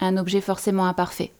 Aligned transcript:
un 0.00 0.16
objet 0.16 0.40
forcément 0.40 0.86
imparfait. 0.86 1.32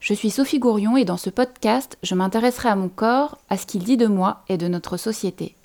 Je 0.00 0.14
suis 0.14 0.30
Sophie 0.30 0.58
Gourion 0.58 0.96
et 0.96 1.04
dans 1.04 1.16
ce 1.16 1.30
podcast, 1.30 1.98
je 2.02 2.14
m'intéresserai 2.14 2.68
à 2.68 2.76
mon 2.76 2.88
corps, 2.88 3.38
à 3.48 3.56
ce 3.56 3.66
qu'il 3.66 3.82
dit 3.82 3.96
de 3.96 4.06
moi 4.06 4.44
et 4.48 4.56
de 4.56 4.68
notre 4.68 4.96
société. 4.96 5.56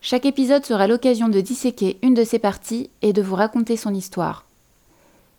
Chaque 0.00 0.26
épisode 0.26 0.64
sera 0.64 0.86
l'occasion 0.86 1.28
de 1.28 1.40
disséquer 1.40 1.98
une 2.02 2.14
de 2.14 2.24
ses 2.24 2.38
parties 2.38 2.90
et 3.02 3.12
de 3.12 3.22
vous 3.22 3.36
raconter 3.36 3.76
son 3.76 3.94
histoire. 3.94 4.46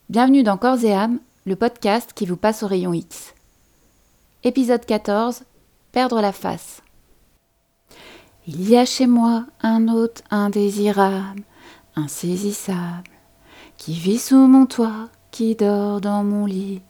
Bienvenue 0.10 0.44
dans 0.44 0.58
Corps 0.58 0.84
et 0.84 0.94
âme, 0.94 1.20
le 1.46 1.56
podcast 1.56 2.12
qui 2.14 2.26
vous 2.26 2.38
passe 2.38 2.64
au 2.64 2.68
rayon 2.68 2.94
X. 2.94 3.34
Épisode 4.44 4.86
14 4.86 5.44
Perdre 5.92 6.22
la 6.22 6.32
face. 6.32 6.82
Il 8.48 8.70
y 8.70 8.78
a 8.78 8.86
chez 8.86 9.08
moi 9.08 9.46
un 9.62 9.88
hôte 9.88 10.24
indésirable, 10.30 11.44
insaisissable, 11.96 13.10
qui 13.78 13.94
vit 13.94 14.20
sous 14.20 14.48
mon 14.48 14.66
toit, 14.66 15.10
qui 15.34 15.56
dort 15.56 16.00
dans 16.00 16.24
mon 16.24 16.46
lit, 16.46 16.84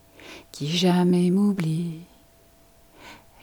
qui 0.51 0.67
jamais 0.67 1.31
m'oublie. 1.31 2.01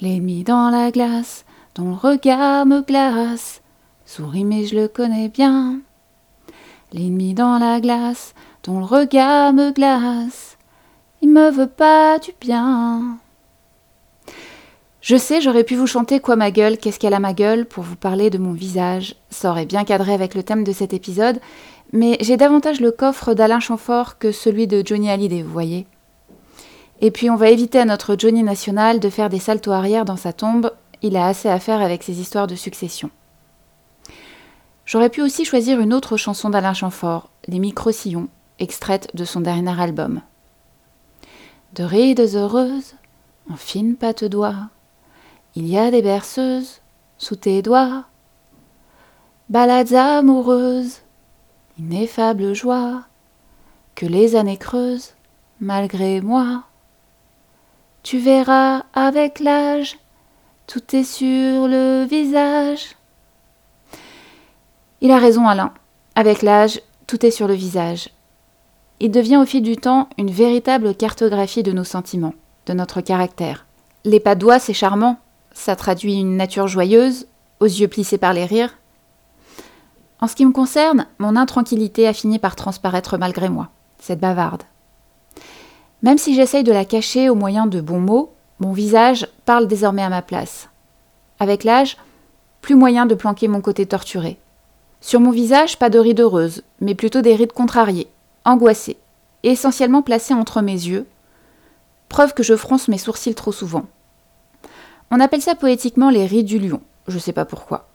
L'ennemi 0.03 0.45
dans 0.45 0.69
la 0.69 0.91
glace, 0.91 1.47
dont 1.75 1.89
le 1.89 1.95
regard 1.95 2.67
me 2.67 2.83
glace, 2.83 3.63
sourit 4.05 4.45
mais 4.45 4.67
je 4.67 4.77
le 4.77 4.89
connais 4.89 5.31
bien. 5.31 5.81
L'ennemi 6.93 7.33
dans 7.33 7.59
la 7.59 7.81
glace, 7.81 8.35
dont 8.63 8.79
le 8.79 8.85
regard 8.85 9.55
me 9.55 9.71
glace, 9.71 10.59
il 11.23 11.31
me 11.31 11.51
veut 11.51 11.67
pas 11.67 12.19
du 12.19 12.33
bien. 12.39 13.17
Je 15.01 15.17
sais, 15.17 15.41
j'aurais 15.41 15.65
pu 15.65 15.77
vous 15.77 15.87
chanter 15.87 16.21
quoi 16.21 16.37
ma 16.37 16.51
gueule, 16.51 16.77
qu'est-ce 16.77 16.99
qu'elle 16.99 17.15
a 17.15 17.21
ma 17.21 17.33
gueule 17.33 17.65
pour 17.65 17.85
vous 17.85 17.97
parler 17.97 18.29
de 18.29 18.37
mon 18.37 18.53
visage. 18.53 19.15
Ça 19.31 19.51
aurait 19.51 19.65
bien 19.65 19.85
cadré 19.85 20.13
avec 20.13 20.35
le 20.35 20.43
thème 20.43 20.63
de 20.63 20.73
cet 20.73 20.93
épisode, 20.93 21.41
mais 21.93 22.17
j'ai 22.21 22.37
davantage 22.37 22.81
le 22.81 22.93
coffre 22.93 23.35
d'Alain 23.35 23.61
Chamfort 23.61 24.19
que 24.19 24.33
celui 24.33 24.67
de 24.67 24.83
Johnny 24.85 25.11
Hallyday, 25.11 25.43
vous 25.43 25.53
voyez. 25.53 25.87
Et 27.01 27.11
puis 27.11 27.31
on 27.31 27.37
va 27.37 27.51
éviter 27.51 27.79
à 27.79 27.85
notre 27.85 28.17
Johnny 28.19 28.43
national 28.43 29.01
de 29.01 29.09
faire 29.09 29.31
des 29.31 29.39
saltos 29.39 29.73
arrière 29.73 30.05
dans 30.05 30.17
sa 30.17 30.33
tombe, 30.33 30.73
il 31.03 31.17
a 31.17 31.27
assez 31.27 31.49
à 31.49 31.59
faire 31.59 31.81
avec 31.81 32.03
ses 32.03 32.21
histoires 32.21 32.47
de 32.47 32.55
succession. 32.55 33.11
J'aurais 34.85 35.09
pu 35.09 35.23
aussi 35.23 35.45
choisir 35.45 35.81
une 35.81 35.95
autre 35.95 36.17
chanson 36.17 36.51
d'Alain 36.51 36.75
Chamfort, 36.75 37.31
Les 37.47 37.59
Micro-Sillons, 37.59 38.29
extraite 38.59 39.09
de 39.15 39.25
son 39.25 39.41
dernier 39.41 39.81
album. 39.81 40.21
De 41.75 41.85
rides 41.85 42.21
heureuses, 42.35 42.95
en 43.49 43.57
fine 43.57 43.97
pâte 43.97 44.25
d'oie, 44.25 44.69
il 45.55 45.67
y 45.67 45.79
a 45.79 45.91
des 45.91 46.03
berceuses 46.03 46.81
sous 47.19 47.37
tes 47.37 47.63
doigts, 47.63 48.05
balades 49.49 49.95
amoureuses, 49.95 51.01
ineffable 51.79 52.55
joie, 52.55 53.05
que 53.95 54.07
les 54.07 54.37
années 54.37 54.57
creusent 54.57 55.15
malgré 55.61 56.21
moi. 56.21 56.65
Tu 58.03 58.19
verras 58.19 58.85
avec 58.95 59.41
l'âge, 59.41 59.99
tout 60.67 60.97
est 60.97 61.05
sur 61.05 61.69
le 61.69 62.05
visage. 62.05 62.97
Il 65.03 65.11
a 65.11 65.19
raison 65.19 65.47
Alain, 65.47 65.73
avec 66.15 66.43
l'âge, 66.43 66.81
tout 67.07 67.25
est 67.25 67.31
sur 67.31 67.49
le 67.49 67.55
visage. 67.55 68.11
Il 69.01 69.11
devient 69.11 69.39
au 69.39 69.47
fil 69.47 69.63
du 69.63 69.77
temps 69.77 70.09
une 70.19 70.31
véritable 70.31 70.95
cartographie 70.95 71.63
de 71.63 71.73
nos 71.73 71.85
sentiments, 71.85 72.35
de 72.67 72.75
notre 72.75 73.01
caractère. 73.01 73.67
Les 74.05 74.21
doigts, 74.21 74.59
c'est 74.59 74.75
charmant, 74.75 75.19
ça 75.53 75.77
traduit 75.77 76.15
une 76.15 76.37
nature 76.37 76.69
joyeuse, 76.69 77.27
aux 77.61 77.67
yeux 77.67 77.89
plissés 77.89 78.19
par 78.19 78.33
les 78.33 78.45
rires. 78.45 78.77
En 80.21 80.27
ce 80.27 80.37
qui 80.37 80.45
me 80.45 80.53
concerne, 80.53 81.07
mon 81.19 81.37
intranquillité 81.37 82.07
a 82.07 82.13
fini 82.13 82.39
par 82.39 82.55
transparaître 82.55 83.17
malgré 83.19 83.49
moi, 83.49 83.71
cette 83.99 84.21
bavarde. 84.21 84.65
Même 86.03 86.19
si 86.19 86.35
j'essaye 86.35 86.65
de 86.65 86.73
la 86.73 86.85
cacher 86.85 87.31
au 87.31 87.35
moyen 87.35 87.67
de 87.67 87.81
bons 87.81 88.01
mots, 88.01 88.33
mon 88.59 88.73
visage 88.73 89.27
parle 89.47 89.67
désormais 89.67 90.03
à 90.03 90.11
ma 90.11 90.23
place. 90.23 90.69
Avec 91.39 91.65
l'âge, 91.65 91.97
plus 92.61 92.75
moyen 92.75 93.07
de 93.07 93.15
planquer 93.15 93.49
mon 93.49 93.63
côté 93.63 93.87
torturé. 93.87 94.39
Sur 95.01 95.21
mon 95.21 95.31
visage, 95.31 95.79
pas 95.79 95.89
de 95.89 95.99
rides 95.99 96.21
heureuses, 96.21 96.63
mais 96.81 96.95
plutôt 96.95 97.23
des 97.23 97.35
rides 97.35 97.55
contrariées, 97.55 98.09
angoissées, 98.45 98.99
essentiellement 99.43 100.03
placées 100.03 100.35
entre 100.35 100.61
mes 100.61 100.73
yeux, 100.73 101.07
preuve 102.11 102.35
que 102.35 102.43
je 102.43 102.57
fronce 102.57 102.89
mes 102.89 102.99
sourcils 102.99 103.35
trop 103.35 103.53
souvent. 103.53 103.87
On 105.11 105.21
appelle 105.21 105.41
ça 105.41 105.55
poétiquement 105.55 106.11
les 106.11 106.27
rides 106.27 106.47
du 106.47 106.59
lion, 106.59 106.83
je 107.09 107.19
sais 107.19 107.33
pas 107.33 107.47
pourquoi. 107.47 107.90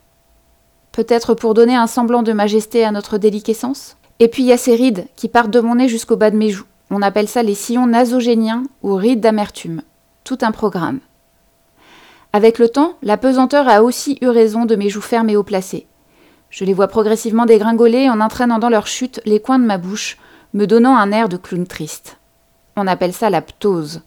Peut-être 0.95 1.33
pour 1.33 1.53
donner 1.53 1.75
un 1.75 1.87
semblant 1.87 2.23
de 2.23 2.31
majesté 2.31 2.85
à 2.85 2.91
notre 2.91 3.17
déliquescence 3.17 3.97
Et 4.21 4.29
puis 4.29 4.43
il 4.43 4.45
y 4.45 4.53
a 4.53 4.57
ces 4.57 4.75
rides 4.75 5.07
qui 5.17 5.27
partent 5.27 5.51
de 5.51 5.59
mon 5.59 5.75
nez 5.75 5.89
jusqu'au 5.89 6.15
bas 6.15 6.31
de 6.31 6.37
mes 6.37 6.51
joues. 6.51 6.63
On 6.89 7.01
appelle 7.01 7.27
ça 7.27 7.43
les 7.43 7.53
sillons 7.53 7.85
nasogéniens 7.85 8.63
ou 8.81 8.95
rides 8.95 9.19
d'amertume. 9.19 9.81
Tout 10.23 10.37
un 10.41 10.53
programme. 10.53 11.01
Avec 12.31 12.59
le 12.59 12.69
temps, 12.69 12.93
la 13.03 13.17
pesanteur 13.17 13.67
a 13.67 13.83
aussi 13.83 14.17
eu 14.21 14.29
raison 14.29 14.63
de 14.63 14.77
mes 14.77 14.87
joues 14.87 15.01
fermes 15.01 15.29
et 15.29 15.35
haut 15.35 15.43
placées. 15.43 15.85
Je 16.49 16.63
les 16.63 16.73
vois 16.73 16.87
progressivement 16.87 17.45
dégringoler 17.45 18.09
en 18.09 18.21
entraînant 18.21 18.59
dans 18.59 18.69
leur 18.69 18.87
chute 18.87 19.19
les 19.25 19.41
coins 19.41 19.59
de 19.59 19.65
ma 19.65 19.77
bouche, 19.77 20.17
me 20.53 20.65
donnant 20.65 20.95
un 20.95 21.11
air 21.11 21.27
de 21.27 21.35
clown 21.35 21.67
triste. 21.67 22.19
On 22.77 22.87
appelle 22.87 23.11
ça 23.11 23.29
la 23.29 23.41
ptose. 23.41 24.01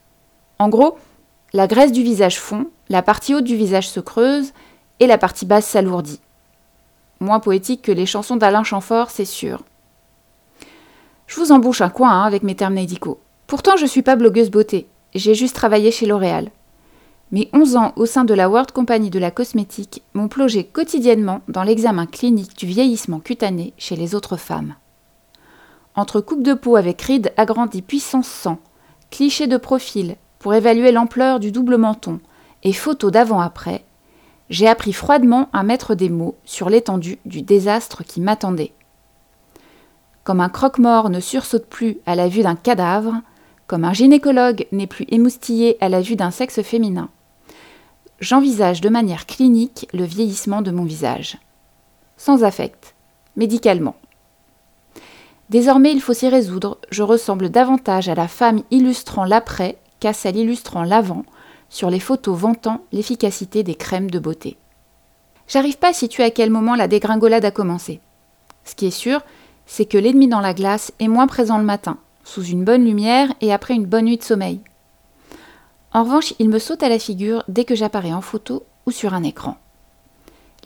En 0.58 0.70
gros, 0.70 0.96
la 1.52 1.66
graisse 1.66 1.92
du 1.92 2.02
visage 2.02 2.40
fond, 2.40 2.70
la 2.88 3.02
partie 3.02 3.34
haute 3.34 3.44
du 3.44 3.56
visage 3.56 3.90
se 3.90 4.00
creuse 4.00 4.54
et 5.00 5.06
la 5.06 5.18
partie 5.18 5.44
basse 5.44 5.66
s'alourdit. 5.66 6.20
Moins 7.20 7.40
poétique 7.40 7.82
que 7.82 7.92
les 7.92 8.06
chansons 8.06 8.36
d'Alain 8.36 8.62
Chamfort, 8.62 9.10
c'est 9.10 9.24
sûr. 9.24 9.62
Je 11.26 11.40
vous 11.40 11.52
embouche 11.52 11.80
un 11.80 11.90
coin 11.90 12.10
hein, 12.10 12.24
avec 12.24 12.42
mes 12.42 12.54
termes 12.54 12.74
médicaux. 12.74 13.20
Pourtant, 13.46 13.76
je 13.76 13.82
ne 13.82 13.88
suis 13.88 14.02
pas 14.02 14.16
blogueuse 14.16 14.50
beauté, 14.50 14.88
j'ai 15.14 15.34
juste 15.34 15.56
travaillé 15.56 15.90
chez 15.90 16.06
L'Oréal. 16.06 16.50
Mes 17.30 17.50
11 17.52 17.76
ans 17.76 17.92
au 17.96 18.06
sein 18.06 18.24
de 18.24 18.32
la 18.32 18.48
World 18.48 18.72
Company 18.72 19.10
de 19.10 19.18
la 19.18 19.30
cosmétique 19.30 20.02
m'ont 20.14 20.28
plongé 20.28 20.64
quotidiennement 20.64 21.42
dans 21.48 21.62
l'examen 21.62 22.06
clinique 22.06 22.56
du 22.56 22.66
vieillissement 22.66 23.20
cutané 23.20 23.74
chez 23.76 23.96
les 23.96 24.14
autres 24.14 24.36
femmes. 24.36 24.74
Entre 25.94 26.20
coupe 26.20 26.42
de 26.42 26.54
peau 26.54 26.76
avec 26.76 27.02
rides 27.02 27.32
agrandies 27.36 27.82
puissance 27.82 28.28
100, 28.28 28.58
clichés 29.10 29.46
de 29.46 29.58
profil 29.58 30.16
pour 30.38 30.54
évaluer 30.54 30.92
l'ampleur 30.92 31.40
du 31.40 31.52
double 31.52 31.76
menton 31.76 32.20
et 32.62 32.72
photos 32.72 33.12
d'avant-après, 33.12 33.84
j'ai 34.50 34.66
appris 34.66 34.92
froidement 34.92 35.48
à 35.52 35.62
mettre 35.62 35.94
des 35.94 36.08
mots 36.08 36.36
sur 36.44 36.70
l'étendue 36.70 37.18
du 37.24 37.42
désastre 37.42 38.04
qui 38.04 38.20
m'attendait. 38.20 38.72
Comme 40.24 40.40
un 40.40 40.48
croque-mort 40.48 41.10
ne 41.10 41.20
sursaute 41.20 41.66
plus 41.66 41.98
à 42.06 42.14
la 42.14 42.28
vue 42.28 42.42
d'un 42.42 42.56
cadavre, 42.56 43.14
comme 43.66 43.84
un 43.84 43.92
gynécologue 43.92 44.66
n'est 44.72 44.86
plus 44.86 45.06
émoustillé 45.08 45.76
à 45.80 45.88
la 45.88 46.00
vue 46.00 46.16
d'un 46.16 46.30
sexe 46.30 46.62
féminin, 46.62 47.08
j'envisage 48.20 48.80
de 48.80 48.88
manière 48.88 49.26
clinique 49.26 49.88
le 49.92 50.04
vieillissement 50.04 50.62
de 50.62 50.70
mon 50.70 50.84
visage. 50.84 51.38
Sans 52.16 52.44
affect, 52.44 52.94
médicalement. 53.36 53.96
Désormais, 55.50 55.92
il 55.92 56.00
faut 56.00 56.14
s'y 56.14 56.28
résoudre, 56.28 56.78
je 56.90 57.02
ressemble 57.02 57.48
davantage 57.48 58.08
à 58.08 58.14
la 58.14 58.28
femme 58.28 58.62
illustrant 58.70 59.24
l'après 59.24 59.78
qu'à 60.00 60.12
celle 60.12 60.36
illustrant 60.36 60.82
l'avant 60.82 61.24
sur 61.68 61.90
les 61.90 62.00
photos 62.00 62.38
vantant 62.38 62.84
l'efficacité 62.92 63.62
des 63.62 63.74
crèmes 63.74 64.10
de 64.10 64.18
beauté. 64.18 64.56
J'arrive 65.48 65.78
pas 65.78 65.90
à 65.90 65.92
situer 65.94 66.24
à 66.24 66.30
quel 66.30 66.50
moment 66.50 66.74
la 66.74 66.88
dégringolade 66.88 67.44
a 67.44 67.50
commencé. 67.50 68.00
Ce 68.64 68.74
qui 68.74 68.86
est 68.86 68.90
sûr, 68.90 69.22
c'est 69.66 69.86
que 69.86 69.98
l'ennemi 69.98 70.28
dans 70.28 70.40
la 70.40 70.54
glace 70.54 70.92
est 70.98 71.08
moins 71.08 71.26
présent 71.26 71.58
le 71.58 71.64
matin, 71.64 71.98
sous 72.24 72.44
une 72.44 72.64
bonne 72.64 72.84
lumière 72.84 73.32
et 73.40 73.52
après 73.52 73.74
une 73.74 73.86
bonne 73.86 74.04
nuit 74.04 74.18
de 74.18 74.22
sommeil. 74.22 74.60
En 75.92 76.04
revanche, 76.04 76.34
il 76.38 76.50
me 76.50 76.58
saute 76.58 76.82
à 76.82 76.90
la 76.90 76.98
figure 76.98 77.44
dès 77.48 77.64
que 77.64 77.74
j'apparais 77.74 78.12
en 78.12 78.20
photo 78.20 78.64
ou 78.84 78.90
sur 78.90 79.14
un 79.14 79.22
écran. 79.22 79.56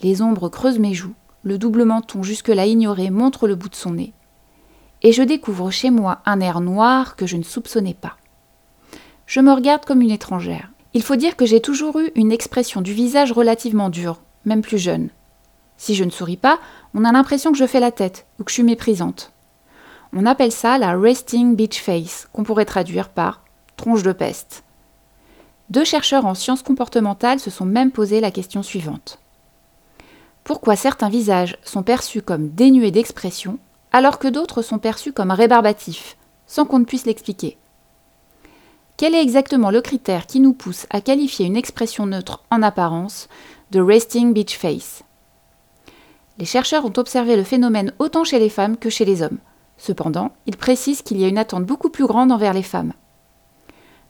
Les 0.03 0.21
ombres 0.21 0.49
creusent 0.49 0.81
mes 0.81 0.95
joues, 0.95 1.15
le 1.45 1.59
double 1.59 1.85
menton 1.85 2.25
jusque-là 2.25 2.67
ignoré 2.67 3.11
montre 3.11 3.47
le 3.47 3.55
bout 3.55 3.69
de 3.69 3.77
son 3.77 3.93
nez. 3.93 4.13
Et 5.03 5.13
je 5.13 5.23
découvre 5.23 5.71
chez 5.71 5.91
moi 5.91 6.21
un 6.27 6.41
air 6.41 6.61
noir 6.61 7.15
que 7.15 7.27
je 7.27 7.37
ne 7.37 7.43
soupçonnais 7.45 7.95
pas. 7.95 8.17
Je 9.27 9.41
me 9.41 9.53
regarde 9.53 9.85
comme 9.85 10.03
une 10.03 10.11
étrangère. 10.11 10.72
Il 10.95 11.03
faut 11.03 11.17
dire 11.17 11.37
que 11.37 11.47
j'ai 11.47 11.61
toujours 11.61 11.99
eu 11.99 12.11
une 12.15 12.33
expression 12.33 12.83
du 12.83 12.93
visage 12.93 13.33
relativement 13.33 13.89
dure, 13.89 14.21
même 14.45 14.61
plus 14.61 14.79
jeune. 14.79 15.09
Si 15.79 15.95
je 15.95 16.05
ne 16.05 16.11
souris 16.11 16.37
pas, 16.37 16.61
on 16.95 17.05
a 17.05 17.13
l'impression 17.13 17.51
que 17.51 17.59
je 17.59 17.67
fais 17.67 17.81
la 17.81 17.91
tête 17.91 18.27
ou 18.39 18.45
que 18.45 18.51
je 18.51 18.55
suis 18.55 18.63
méprisante. 18.63 19.33
On 20.13 20.27
appelle 20.27 20.53
ça 20.53 20.77
la 20.77 20.97
resting 20.97 21.57
beach 21.57 21.81
face, 21.81 22.29
qu'on 22.33 22.45
pourrait 22.45 22.67
traduire 22.67 23.09
par 23.09 23.43
tronche 23.77 24.03
de 24.03 24.13
peste. 24.13 24.65
Deux 25.71 25.85
chercheurs 25.85 26.27
en 26.27 26.35
sciences 26.35 26.63
comportementales 26.63 27.41
se 27.41 27.51
sont 27.51 27.65
même 27.65 27.91
posé 27.91 28.21
la 28.21 28.31
question 28.31 28.63
suivante. 28.63 29.19
Pourquoi 30.45 30.77
certains 30.77 31.09
visages 31.09 31.57
sont 31.65 31.83
perçus 31.83 32.21
comme 32.21 32.51
dénués 32.51 32.91
d'expression 32.91 33.59
alors 33.93 34.19
que 34.19 34.29
d'autres 34.29 34.61
sont 34.61 34.79
perçus 34.79 35.13
comme 35.13 35.31
rébarbatifs, 35.31 36.17
sans 36.47 36.67
qu'on 36.67 36.81
ne 36.81 36.85
puisse 36.85 37.07
l'expliquer? 37.07 37.57
Quel 38.97 39.15
est 39.15 39.23
exactement 39.23 39.71
le 39.71 39.81
critère 39.81 40.27
qui 40.27 40.41
nous 40.41 40.53
pousse 40.53 40.87
à 40.91 41.01
qualifier 41.01 41.47
une 41.47 41.57
expression 41.57 42.07
neutre 42.07 42.45
en 42.51 42.63
apparence 42.63 43.29
de 43.71 43.81
resting 43.81 44.33
beach 44.33 44.57
face? 44.57 45.03
Les 46.39 46.45
chercheurs 46.45 46.85
ont 46.85 46.93
observé 46.97 47.37
le 47.37 47.45
phénomène 47.45 47.93
autant 47.99 48.25
chez 48.25 48.39
les 48.39 48.49
femmes 48.49 48.77
que 48.77 48.91
chez 48.91 49.05
les 49.05 49.23
hommes. 49.23 49.39
Cependant, 49.77 50.33
ils 50.47 50.57
précisent 50.57 51.03
qu'il 51.03 51.19
y 51.19 51.25
a 51.25 51.29
une 51.29 51.39
attente 51.39 51.65
beaucoup 51.65 51.91
plus 51.91 52.07
grande 52.07 52.33
envers 52.33 52.55
les 52.55 52.63
femmes. 52.63 52.93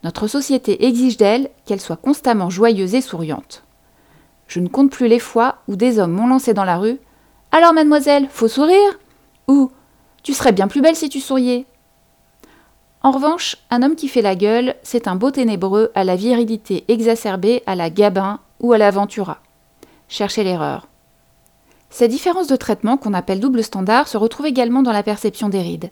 Notre 0.05 0.27
société 0.27 0.85
exige 0.85 1.17
d'elle 1.17 1.49
qu'elle 1.65 1.81
soit 1.81 1.97
constamment 1.97 2.51
joyeuse 2.51 2.95
et 2.95 3.01
souriante. 3.01 3.65
Je 4.49 4.61
ne 4.61 4.69
compte 4.69 4.91
plus 4.91 5.09
les 5.09 5.21
fois 5.21 5.59
où 5.69 5.77
des 5.77 5.99
hommes 5.99 6.13
m'ont 6.13 6.27
lancé 6.27 6.55
dans 6.55 6.65
la 6.65 6.77
rue. 6.77 6.99
Alors, 7.53 7.73
mademoiselle, 7.73 8.29
faut 8.29 8.49
sourire? 8.49 8.99
Ou 9.49 9.71
Tu 10.23 10.35
serais 10.35 10.53
bien 10.53 10.69
plus 10.69 10.83
belle 10.83 10.97
si 10.97 11.09
tu 11.09 11.21
souriais. 11.21 11.67
En 13.05 13.11
revanche, 13.11 13.57
un 13.71 13.83
homme 13.83 13.97
qui 13.97 14.07
fait 14.07 14.23
la 14.23 14.37
gueule, 14.37 14.77
c'est 14.85 15.09
un 15.09 15.17
beau 15.17 15.33
ténébreux 15.33 15.91
à 15.97 16.05
la 16.05 16.15
virilité 16.15 16.85
exacerbée 16.87 17.65
à 17.67 17.75
la 17.75 17.91
Gabin 17.91 18.39
ou 18.61 18.73
à 18.73 18.79
la 18.79 18.93
Ventura. 18.93 19.39
Cherchez 20.09 20.45
l'erreur. 20.45 20.87
Ces 21.91 22.07
différences 22.07 22.47
de 22.47 22.55
traitement 22.55 22.97
qu'on 22.97 23.13
appelle 23.13 23.41
double 23.41 23.65
standard 23.65 24.07
se 24.07 24.17
retrouvent 24.17 24.47
également 24.47 24.83
dans 24.83 24.93
la 24.93 25.03
perception 25.03 25.49
des 25.49 25.61
rides. 25.61 25.91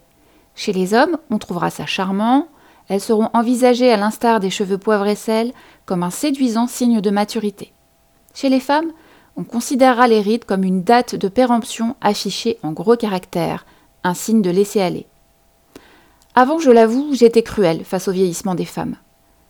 Chez 0.54 0.72
les 0.72 0.94
hommes, 0.94 1.18
on 1.30 1.38
trouvera 1.38 1.70
ça 1.70 1.84
charmant, 1.84 2.46
elles 2.88 3.00
seront 3.00 3.28
envisagées 3.34 3.92
à 3.92 3.96
l'instar 3.96 4.38
des 4.38 4.50
cheveux 4.50 4.78
poivre 4.78 5.06
et 5.06 5.16
sel 5.16 5.52
comme 5.86 6.04
un 6.04 6.10
séduisant 6.10 6.68
signe 6.68 7.00
de 7.00 7.10
maturité. 7.10 7.72
Chez 8.34 8.48
les 8.48 8.60
femmes, 8.60 8.92
on 9.36 9.42
considérera 9.42 10.06
les 10.06 10.20
rides 10.20 10.44
comme 10.44 10.64
une 10.64 10.84
date 10.84 11.16
de 11.16 11.28
péremption 11.28 11.96
affichée 12.00 12.58
en 12.62 12.72
gros 12.72 12.96
caractères, 12.96 13.66
un 14.04 14.14
signe 14.14 14.42
de 14.42 14.50
laisser 14.50 14.80
aller. 14.80 15.06
Avant, 16.40 16.58
je 16.58 16.70
l'avoue, 16.70 17.12
j'étais 17.12 17.42
cruelle 17.42 17.84
face 17.84 18.08
au 18.08 18.12
vieillissement 18.12 18.54
des 18.54 18.64
femmes. 18.64 18.96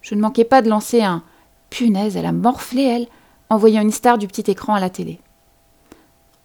Je 0.03 0.17
ne 0.17 0.21
manquais 0.21 0.43
pas 0.43 0.61
de 0.61 0.69
lancer 0.69 1.03
un 1.03 1.23
punaise, 1.71 2.17
elle 2.17 2.27
a 2.27 2.33
morflé, 2.33 2.83
elle, 2.83 3.07
en 3.49 3.59
voyant 3.59 3.81
une 3.81 3.93
star 3.93 4.19
du 4.19 4.27
petit 4.27 4.51
écran 4.51 4.75
à 4.75 4.81
la 4.81 4.91
télé. 4.91 5.21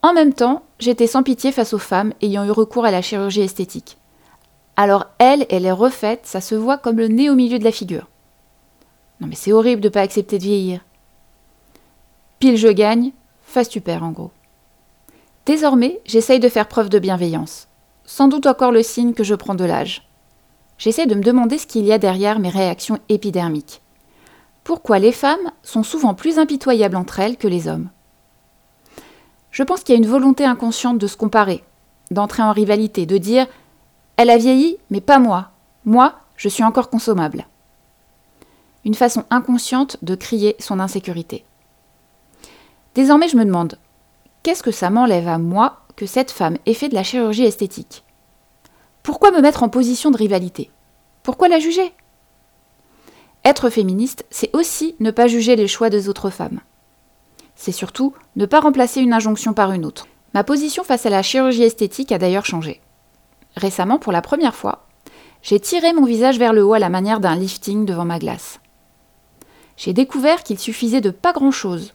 En 0.03 0.13
même 0.13 0.36
temps, 0.36 0.62
j'étais 0.77 1.07
sans 1.07 1.24
pitié 1.24 1.51
face 1.51 1.74
aux 1.74 1.80
femmes 1.80 2.13
ayant 2.21 2.45
eu 2.45 2.51
recours 2.51 2.86
à 2.86 2.92
la 2.92 3.01
chirurgie 3.01 3.42
esthétique. 3.42 3.97
Alors 4.75 5.07
elle, 5.18 5.47
elle 5.50 5.65
est 5.65 5.71
refaite, 5.71 6.27
ça 6.27 6.42
se 6.42 6.53
voit 6.53 6.77
comme 6.77 6.98
le 6.98 7.07
nez 7.07 7.31
au 7.31 7.36
milieu 7.36 7.57
de 7.57 7.63
la 7.63 7.71
figure. 7.71 8.07
Non 9.21 9.27
mais 9.27 9.36
c'est 9.36 9.51
horrible 9.51 9.81
de 9.81 9.88
ne 9.88 9.94
pas 9.94 10.01
accepter 10.01 10.38
de 10.38 10.44
vieillir. 10.44 10.86
Pile 12.38 12.57
je 12.57 12.68
gagne, 12.68 13.13
face 13.41 13.68
tu 13.68 13.81
perds 13.81 14.03
en 14.03 14.12
gros. 14.12 14.30
Désormais, 15.48 16.01
j'essaye 16.06 16.39
de 16.39 16.50
faire 16.50 16.68
preuve 16.68 16.89
de 16.89 17.00
bienveillance. 17.00 17.68
Sans 18.03 18.27
doute 18.27 18.45
encore 18.45 18.71
le 18.71 18.83
signe 18.83 19.15
que 19.15 19.24
je 19.24 19.33
prends 19.33 19.56
de 19.56 19.65
l'âge. 19.65 20.07
J'essaie 20.77 21.06
de 21.06 21.16
me 21.16 21.24
demander 21.24 21.57
ce 21.57 21.68
qu'il 21.68 21.86
y 21.86 21.94
a 21.94 21.98
derrière 21.98 22.39
mes 22.39 22.50
réactions 22.50 23.00
épidermiques. 23.10 23.81
Pourquoi 24.63 25.00
les 25.00 25.12
femmes 25.12 25.51
sont 25.63 25.83
souvent 25.83 26.13
plus 26.13 26.39
impitoyables 26.39 26.95
entre 26.95 27.19
elles 27.19 27.38
que 27.38 27.48
les 27.48 27.68
hommes? 27.68 27.89
Je 29.51 29.63
pense 29.63 29.83
qu'il 29.83 29.94
y 29.94 29.98
a 29.98 30.01
une 30.01 30.10
volonté 30.10 30.44
inconsciente 30.44 30.98
de 30.98 31.07
se 31.07 31.16
comparer, 31.16 31.63
d'entrer 32.12 32.44
en 32.44 32.51
rivalité, 32.51 33.06
de 33.06 33.18
dire 33.18 33.48
elle 34.18 34.30
a 34.30 34.38
vieilli, 34.38 34.77
mais 34.89 35.01
pas 35.01 35.19
moi. 35.19 35.51
Moi, 35.86 36.16
je 36.36 36.50
suis 36.50 36.63
encore 36.63 36.89
consommable. 36.89 37.48
Une 38.83 38.95
façon 38.95 39.24
inconsciente 39.30 39.98
de 40.01 40.16
crier 40.16 40.56
son 40.60 40.80
insécurité. 40.80 41.45
Désormais, 42.95 43.27
je 43.27 43.38
me 43.38 43.45
demande, 43.45 43.77
qu'est-ce 44.44 44.63
que 44.63 44.72
ça 44.72 44.89
m'enlève 44.89 45.27
à 45.27 45.38
moi 45.38 45.81
que 45.95 46.06
cette 46.06 46.31
femme 46.31 46.57
ait 46.66 46.74
fait 46.74 46.89
de 46.89 46.95
la 46.95 47.04
chirurgie 47.04 47.45
esthétique? 47.45 48.04
Pourquoi 49.06 49.30
me 49.30 49.40
mettre 49.40 49.62
en 49.62 49.69
position 49.69 50.10
de 50.10 50.18
rivalité? 50.18 50.72
Pourquoi 51.22 51.48
la 51.48 51.60
juger? 51.60 51.94
Être 53.44 53.69
féministe, 53.69 54.25
c'est 54.31 54.50
aussi 54.56 54.96
ne 55.00 55.12
pas 55.12 55.28
juger 55.28 55.56
les 55.56 55.68
choix 55.68 55.92
des 55.92 56.10
autres 56.10 56.31
femmes. 56.31 56.60
C'est 57.56 57.72
surtout 57.72 58.16
ne 58.36 58.48
pas 58.48 58.62
remplacer 58.62 59.02
une 59.02 59.13
injonction 59.13 59.54
par 59.54 59.74
une 59.74 59.86
autre. 59.86 60.07
Ma 60.34 60.44
position 60.44 60.84
face 60.84 61.06
à 61.06 61.12
la 61.12 61.22
chirurgie 61.22 61.62
esthétique 61.62 62.12
a 62.12 62.18
d'ailleurs 62.18 62.48
changé. 62.48 62.81
Récemment, 63.56 64.00
pour 64.00 64.12
la 64.12 64.24
première 64.24 64.56
fois, 64.56 64.88
j'ai 65.44 65.60
tiré 65.60 65.94
mon 65.94 66.06
visage 66.06 66.40
vers 66.40 66.51
le 66.51 66.66
haut 66.66 66.74
à 66.74 66.80
la 66.80 66.90
manière 66.90 67.19
d'un 67.19 67.36
lifting 67.36 67.86
devant 67.86 68.06
ma 68.06 68.18
glace. 68.18 68.60
J'ai 69.78 69.94
découvert 69.94 70.42
qu'il 70.42 70.58
suffisait 70.58 71.01
de 71.01 71.12
pas 71.12 71.31
grand-chose, 71.31 71.94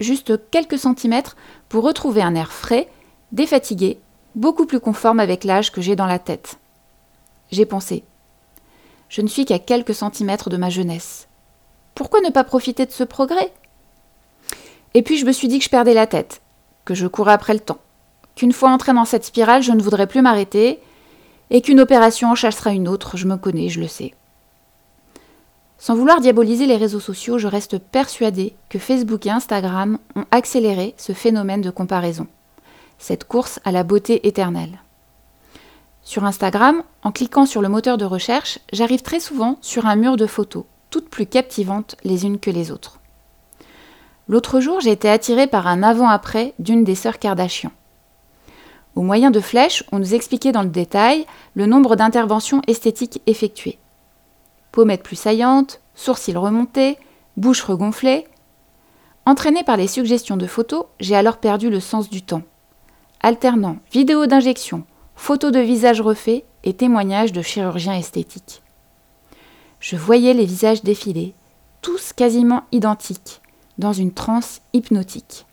juste 0.00 0.50
quelques 0.50 0.78
centimètres, 0.78 1.36
pour 1.68 1.84
retrouver 1.84 2.22
un 2.22 2.34
air 2.34 2.50
frais, 2.50 2.88
défatigué, 3.32 3.98
beaucoup 4.36 4.66
plus 4.66 4.80
conforme 4.80 5.18
avec 5.18 5.42
l'âge 5.42 5.72
que 5.72 5.80
j'ai 5.80 5.96
dans 5.96 6.06
la 6.06 6.20
tête. 6.20 6.58
J'ai 7.50 7.66
pensé. 7.66 8.04
Je 9.08 9.22
ne 9.22 9.28
suis 9.28 9.44
qu'à 9.44 9.58
quelques 9.58 9.94
centimètres 9.94 10.50
de 10.50 10.56
ma 10.56 10.70
jeunesse. 10.70 11.26
Pourquoi 11.94 12.20
ne 12.20 12.30
pas 12.30 12.44
profiter 12.44 12.86
de 12.86 12.92
ce 12.92 13.02
progrès? 13.02 13.52
Et 14.94 15.02
puis 15.02 15.16
je 15.16 15.26
me 15.26 15.32
suis 15.32 15.48
dit 15.48 15.58
que 15.58 15.64
je 15.64 15.70
perdais 15.70 15.94
la 15.94 16.06
tête, 16.06 16.42
que 16.84 16.94
je 16.94 17.06
courais 17.06 17.32
après 17.32 17.54
le 17.54 17.60
temps, 17.60 17.80
qu'une 18.34 18.52
fois 18.52 18.70
entrée 18.70 18.92
dans 18.92 19.04
cette 19.04 19.24
spirale, 19.24 19.62
je 19.62 19.72
ne 19.72 19.82
voudrais 19.82 20.06
plus 20.06 20.22
m'arrêter, 20.22 20.80
et 21.50 21.62
qu'une 21.62 21.80
opération 21.80 22.30
en 22.30 22.34
chassera 22.34 22.72
une 22.72 22.88
autre, 22.88 23.16
je 23.16 23.26
me 23.26 23.36
connais, 23.36 23.68
je 23.68 23.80
le 23.80 23.88
sais. 23.88 24.14
Sans 25.78 25.94
vouloir 25.94 26.20
diaboliser 26.20 26.66
les 26.66 26.76
réseaux 26.76 27.00
sociaux, 27.00 27.38
je 27.38 27.46
reste 27.46 27.78
persuadée 27.78 28.54
que 28.68 28.78
Facebook 28.78 29.24
et 29.26 29.30
Instagram 29.30 29.98
ont 30.14 30.24
accéléré 30.30 30.94
ce 30.96 31.12
phénomène 31.12 31.60
de 31.60 31.70
comparaison, 31.70 32.26
cette 32.98 33.24
course 33.24 33.60
à 33.64 33.72
la 33.72 33.82
beauté 33.82 34.26
éternelle. 34.26 34.80
Sur 36.02 36.24
Instagram, 36.24 36.82
en 37.02 37.10
cliquant 37.10 37.46
sur 37.46 37.62
le 37.62 37.68
moteur 37.68 37.98
de 37.98 38.04
recherche, 38.04 38.60
j'arrive 38.72 39.02
très 39.02 39.20
souvent 39.20 39.58
sur 39.60 39.86
un 39.86 39.96
mur 39.96 40.16
de 40.16 40.26
photos, 40.26 40.64
toutes 40.90 41.08
plus 41.08 41.26
captivantes 41.26 41.96
les 42.04 42.24
unes 42.24 42.38
que 42.38 42.50
les 42.50 42.70
autres. 42.70 43.00
L'autre 44.28 44.60
jour, 44.60 44.80
j'ai 44.80 44.92
été 44.92 45.08
attirée 45.08 45.46
par 45.46 45.66
un 45.66 45.82
avant-après 45.82 46.54
d'une 46.58 46.84
des 46.84 46.94
sœurs 46.94 47.18
Kardashian. 47.18 47.70
Au 48.96 49.02
moyen 49.02 49.30
de 49.30 49.40
flèches, 49.40 49.84
on 49.92 49.98
nous 49.98 50.14
expliquait 50.14 50.52
dans 50.52 50.62
le 50.62 50.68
détail 50.68 51.26
le 51.54 51.66
nombre 51.66 51.96
d'interventions 51.96 52.62
esthétiques 52.66 53.20
effectuées. 53.26 53.78
Pommettes 54.72 55.02
plus 55.02 55.16
saillantes, 55.16 55.80
sourcils 55.94 56.36
remontés, 56.36 56.98
bouche 57.36 57.62
regonflée. 57.62 58.26
Entraînée 59.26 59.64
par 59.64 59.76
les 59.76 59.86
suggestions 59.86 60.36
de 60.36 60.46
photos, 60.46 60.86
j'ai 60.98 61.14
alors 61.14 61.38
perdu 61.38 61.68
le 61.68 61.80
sens 61.80 62.08
du 62.08 62.22
temps. 62.22 62.42
Alternant 63.28 63.78
vidéos 63.90 64.26
d'injection, 64.26 64.84
photos 65.16 65.50
de 65.50 65.58
visages 65.58 66.00
refaits 66.00 66.44
et 66.62 66.74
témoignages 66.74 67.32
de 67.32 67.42
chirurgiens 67.42 67.98
esthétiques. 67.98 68.62
Je 69.80 69.96
voyais 69.96 70.32
les 70.32 70.44
visages 70.44 70.84
défiler, 70.84 71.34
tous 71.82 72.12
quasiment 72.12 72.62
identiques, 72.70 73.40
dans 73.78 73.92
une 73.92 74.12
transe 74.12 74.60
hypnotique. 74.74 75.44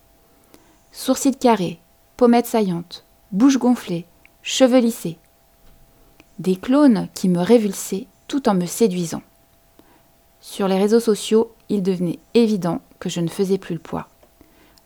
Sourcils 0.91 1.35
carrés, 1.35 1.79
pommettes 2.15 2.45
saillantes, 2.45 3.05
bouche 3.31 3.57
gonflée, 3.57 4.05
cheveux 4.43 4.77
lissés. 4.77 5.17
Des 6.37 6.57
clones 6.57 7.07
qui 7.15 7.27
me 7.27 7.41
révulsaient 7.41 8.05
tout 8.27 8.47
en 8.47 8.53
me 8.53 8.67
séduisant. 8.67 9.23
Sur 10.41 10.67
les 10.67 10.77
réseaux 10.77 10.99
sociaux, 10.99 11.55
il 11.69 11.81
devenait 11.81 12.19
évident 12.35 12.81
que 12.99 13.09
je 13.09 13.19
ne 13.19 13.29
faisais 13.29 13.57
plus 13.57 13.73
le 13.73 13.81
poids. 13.81 14.09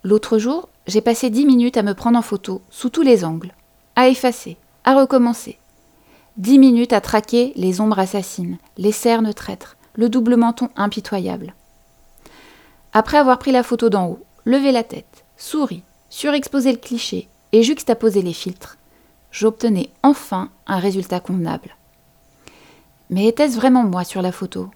L'autre 0.03 0.37
jour, 0.37 0.69
j'ai 0.87 1.01
passé 1.01 1.29
dix 1.29 1.45
minutes 1.45 1.77
à 1.77 1.83
me 1.83 1.93
prendre 1.93 2.17
en 2.17 2.21
photo, 2.21 2.61
sous 2.69 2.89
tous 2.89 3.01
les 3.01 3.25
angles, 3.25 3.53
à 3.95 4.07
effacer, 4.07 4.57
à 4.85 4.95
recommencer. 4.95 5.59
Dix 6.37 6.59
minutes 6.59 6.93
à 6.93 7.01
traquer 7.01 7.51
les 7.55 7.81
ombres 7.81 7.99
assassines, 7.99 8.57
les 8.77 8.93
cernes 8.93 9.33
traîtres, 9.33 9.75
le 9.95 10.07
double 10.09 10.37
menton 10.37 10.69
impitoyable. 10.75 11.53
Après 12.93 13.17
avoir 13.17 13.37
pris 13.37 13.51
la 13.51 13.63
photo 13.63 13.89
d'en 13.89 14.07
haut, 14.07 14.23
levé 14.45 14.71
la 14.71 14.83
tête, 14.83 15.25
souri, 15.35 15.83
surexposé 16.09 16.71
le 16.71 16.77
cliché, 16.77 17.27
et 17.51 17.63
juxtaposer 17.63 18.21
les 18.21 18.33
filtres, 18.33 18.77
j'obtenais 19.31 19.89
enfin 20.03 20.49
un 20.67 20.79
résultat 20.79 21.19
convenable. 21.19 21.75
Mais 23.09 23.25
était-ce 23.25 23.55
vraiment 23.55 23.83
moi 23.83 24.03
sur 24.03 24.21
la 24.21 24.31
photo? 24.31 24.69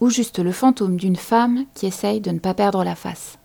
Ou 0.00 0.10
juste 0.10 0.38
le 0.38 0.52
fantôme 0.52 0.96
d'une 0.96 1.16
femme 1.16 1.64
qui 1.74 1.86
essaye 1.86 2.20
de 2.20 2.30
ne 2.30 2.38
pas 2.38 2.52
perdre 2.54 2.84
la 2.84 2.94
face? 2.94 3.38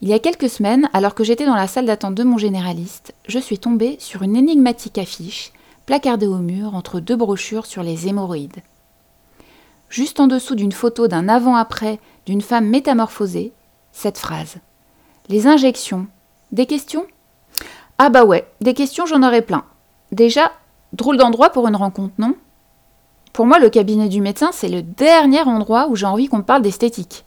Il 0.00 0.08
y 0.08 0.12
a 0.12 0.18
quelques 0.18 0.48
semaines, 0.48 0.88
alors 0.92 1.14
que 1.14 1.24
j'étais 1.24 1.46
dans 1.46 1.54
la 1.54 1.66
salle 1.66 1.86
d'attente 1.86 2.14
de 2.14 2.24
mon 2.24 2.38
généraliste, 2.38 3.14
je 3.26 3.38
suis 3.38 3.58
tombée 3.58 3.96
sur 4.00 4.22
une 4.22 4.36
énigmatique 4.36 4.98
affiche 4.98 5.52
placardée 5.86 6.26
au 6.26 6.38
mur 6.38 6.74
entre 6.74 7.00
deux 7.00 7.16
brochures 7.16 7.66
sur 7.66 7.82
les 7.82 8.08
hémorroïdes. 8.08 8.62
Juste 9.88 10.20
en 10.20 10.26
dessous 10.26 10.54
d'une 10.54 10.72
photo 10.72 11.08
d'un 11.08 11.28
avant-après 11.28 12.00
d'une 12.26 12.40
femme 12.40 12.68
métamorphosée, 12.68 13.52
cette 13.92 14.18
phrase. 14.18 14.56
Les 15.28 15.46
injections. 15.46 16.06
Des 16.52 16.66
questions? 16.66 17.06
Ah 17.98 18.08
bah 18.08 18.24
ouais, 18.24 18.46
des 18.60 18.74
questions 18.74 19.06
j'en 19.06 19.22
aurais 19.22 19.42
plein. 19.42 19.64
Déjà, 20.10 20.52
Drôle 20.94 21.16
d'endroit 21.16 21.50
pour 21.50 21.66
une 21.66 21.74
rencontre, 21.74 22.14
non? 22.18 22.36
Pour 23.32 23.46
moi, 23.46 23.58
le 23.58 23.68
cabinet 23.68 24.08
du 24.08 24.20
médecin, 24.20 24.50
c'est 24.52 24.68
le 24.68 24.80
dernier 24.80 25.42
endroit 25.42 25.88
où 25.88 25.96
j'ai 25.96 26.06
envie 26.06 26.28
qu'on 26.28 26.42
parle 26.42 26.62
d'esthétique. 26.62 27.24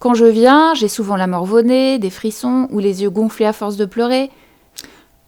Quand 0.00 0.14
je 0.14 0.24
viens, 0.24 0.72
j'ai 0.72 0.88
souvent 0.88 1.16
la 1.16 1.26
morvonnée, 1.26 1.98
des 1.98 2.08
frissons 2.08 2.68
ou 2.70 2.78
les 2.78 3.02
yeux 3.02 3.10
gonflés 3.10 3.44
à 3.44 3.52
force 3.52 3.76
de 3.76 3.84
pleurer. 3.84 4.30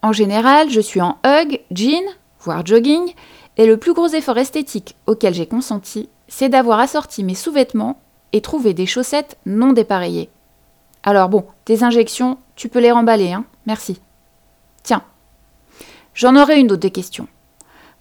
En 0.01 0.13
général, 0.13 0.71
je 0.71 0.81
suis 0.81 0.99
en 0.99 1.19
hug, 1.23 1.61
jean, 1.69 2.03
voire 2.39 2.65
jogging, 2.65 3.13
et 3.57 3.67
le 3.67 3.77
plus 3.77 3.93
gros 3.93 4.07
effort 4.07 4.39
esthétique 4.39 4.95
auquel 5.05 5.35
j'ai 5.35 5.45
consenti, 5.45 6.09
c'est 6.27 6.49
d'avoir 6.49 6.79
assorti 6.79 7.23
mes 7.23 7.35
sous-vêtements 7.35 7.99
et 8.33 8.41
trouvé 8.41 8.73
des 8.73 8.87
chaussettes 8.87 9.37
non 9.45 9.73
dépareillées. 9.73 10.31
Alors 11.03 11.29
bon, 11.29 11.45
tes 11.65 11.83
injections, 11.83 12.39
tu 12.55 12.67
peux 12.67 12.79
les 12.79 12.91
remballer, 12.91 13.31
hein 13.31 13.45
Merci. 13.67 14.01
Tiens, 14.81 15.03
j'en 16.15 16.35
aurai 16.35 16.59
une 16.59 16.71
autre 16.71 16.81
des 16.81 16.89
questions. 16.89 17.27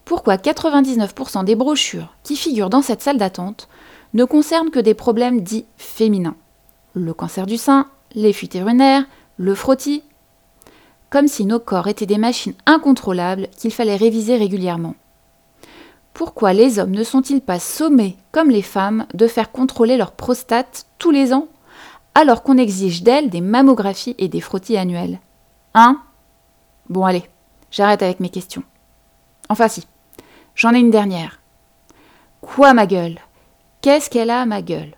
Pourquoi 0.06 0.36
99% 0.36 1.44
des 1.44 1.54
brochures 1.54 2.14
qui 2.22 2.34
figurent 2.34 2.70
dans 2.70 2.80
cette 2.80 3.02
salle 3.02 3.18
d'attente 3.18 3.68
ne 4.14 4.24
concernent 4.24 4.70
que 4.70 4.80
des 4.80 4.94
problèmes 4.94 5.42
dits 5.42 5.66
féminins? 5.76 6.34
Le 6.94 7.14
cancer 7.14 7.46
du 7.46 7.56
sein, 7.56 7.88
les 8.14 8.32
fuites 8.32 8.54
urinaires, 8.54 9.04
le 9.38 9.54
frottis 9.54 10.02
Comme 11.08 11.26
si 11.26 11.46
nos 11.46 11.58
corps 11.58 11.88
étaient 11.88 12.06
des 12.06 12.18
machines 12.18 12.54
incontrôlables 12.66 13.48
qu'il 13.56 13.72
fallait 13.72 13.96
réviser 13.96 14.36
régulièrement. 14.36 14.94
Pourquoi 16.12 16.52
les 16.52 16.78
hommes 16.78 16.90
ne 16.90 17.02
sont-ils 17.02 17.40
pas 17.40 17.58
sommés, 17.58 18.18
comme 18.30 18.50
les 18.50 18.62
femmes, 18.62 19.06
de 19.14 19.26
faire 19.26 19.50
contrôler 19.52 19.96
leur 19.96 20.12
prostate 20.12 20.84
tous 20.98 21.10
les 21.10 21.32
ans, 21.32 21.48
alors 22.14 22.42
qu'on 22.42 22.58
exige 22.58 23.02
d'elles 23.02 23.30
des 23.30 23.40
mammographies 23.40 24.14
et 24.18 24.28
des 24.28 24.42
frottis 24.42 24.76
annuels? 24.76 25.18
Hein? 25.72 25.98
Bon 26.90 27.06
allez, 27.06 27.24
j'arrête 27.70 28.02
avec 28.02 28.20
mes 28.20 28.28
questions. 28.28 28.62
Enfin 29.48 29.68
si, 29.68 29.86
j'en 30.54 30.74
ai 30.74 30.78
une 30.78 30.90
dernière. 30.90 31.40
Quoi 32.42 32.74
ma 32.74 32.84
gueule? 32.84 33.18
Qu'est-ce 33.80 34.10
qu'elle 34.10 34.30
a 34.30 34.44
ma 34.44 34.60
gueule? 34.60 34.94